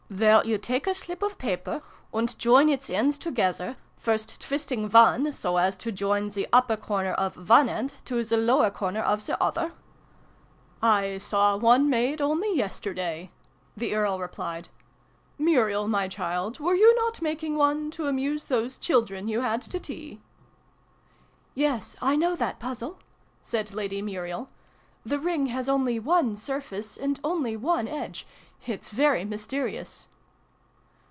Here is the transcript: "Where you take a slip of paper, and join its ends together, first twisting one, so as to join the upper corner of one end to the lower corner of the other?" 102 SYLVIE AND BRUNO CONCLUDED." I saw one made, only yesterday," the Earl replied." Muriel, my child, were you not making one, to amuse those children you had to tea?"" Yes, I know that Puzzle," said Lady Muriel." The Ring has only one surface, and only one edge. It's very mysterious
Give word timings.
"Where 0.21 0.43
you 0.43 0.57
take 0.57 0.87
a 0.87 0.93
slip 0.93 1.23
of 1.23 1.37
paper, 1.37 1.81
and 2.13 2.37
join 2.37 2.67
its 2.67 2.89
ends 2.89 3.17
together, 3.17 3.77
first 3.95 4.41
twisting 4.41 4.89
one, 4.89 5.31
so 5.31 5.55
as 5.55 5.77
to 5.77 5.91
join 5.93 6.25
the 6.27 6.49
upper 6.51 6.75
corner 6.75 7.13
of 7.13 7.47
one 7.49 7.69
end 7.69 7.93
to 8.03 8.21
the 8.25 8.35
lower 8.35 8.69
corner 8.71 8.99
of 8.99 9.25
the 9.25 9.41
other?" 9.41 9.71
102 10.81 11.19
SYLVIE 11.21 11.23
AND 11.23 11.23
BRUNO 11.23 11.23
CONCLUDED." 11.23 11.23
I 11.29 11.29
saw 11.29 11.57
one 11.65 11.89
made, 11.89 12.21
only 12.21 12.53
yesterday," 12.53 13.31
the 13.77 13.95
Earl 13.95 14.19
replied." 14.19 14.67
Muriel, 15.39 15.87
my 15.87 16.09
child, 16.09 16.59
were 16.59 16.75
you 16.75 16.93
not 16.95 17.21
making 17.21 17.55
one, 17.55 17.89
to 17.91 18.07
amuse 18.07 18.43
those 18.45 18.77
children 18.77 19.29
you 19.29 19.39
had 19.39 19.61
to 19.61 19.79
tea?"" 19.79 20.19
Yes, 21.55 21.95
I 22.01 22.17
know 22.17 22.35
that 22.35 22.59
Puzzle," 22.59 22.99
said 23.41 23.73
Lady 23.73 24.01
Muriel." 24.01 24.49
The 25.05 25.19
Ring 25.19 25.45
has 25.47 25.67
only 25.69 25.99
one 25.99 26.35
surface, 26.35 26.95
and 26.97 27.17
only 27.23 27.55
one 27.57 27.87
edge. 27.87 28.27
It's 28.67 28.91
very 28.91 29.25
mysterious 29.25 30.07